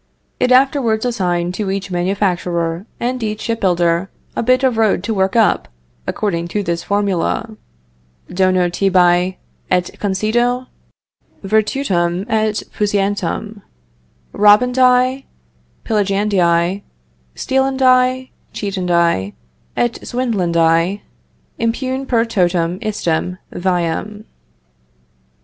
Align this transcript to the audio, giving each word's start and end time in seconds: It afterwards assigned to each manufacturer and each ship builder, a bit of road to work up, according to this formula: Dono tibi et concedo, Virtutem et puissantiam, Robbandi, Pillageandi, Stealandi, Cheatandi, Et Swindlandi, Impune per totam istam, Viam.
It 0.39 0.51
afterwards 0.51 1.05
assigned 1.05 1.53
to 1.53 1.69
each 1.69 1.91
manufacturer 1.91 2.87
and 2.99 3.21
each 3.21 3.39
ship 3.41 3.61
builder, 3.61 4.09
a 4.35 4.41
bit 4.41 4.63
of 4.63 4.77
road 4.77 5.03
to 5.03 5.13
work 5.13 5.35
up, 5.35 5.67
according 6.07 6.47
to 6.47 6.63
this 6.63 6.81
formula: 6.81 7.55
Dono 8.27 8.67
tibi 8.67 9.37
et 9.69 9.89
concedo, 9.99 10.65
Virtutem 11.43 12.25
et 12.29 12.63
puissantiam, 12.75 13.61
Robbandi, 14.33 15.25
Pillageandi, 15.85 16.81
Stealandi, 17.35 18.31
Cheatandi, 18.55 19.33
Et 19.77 19.99
Swindlandi, 20.01 21.01
Impune 21.59 22.07
per 22.07 22.25
totam 22.25 22.79
istam, 22.81 23.37
Viam. 23.51 24.25